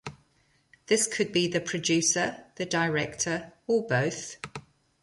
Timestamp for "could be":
1.05-1.47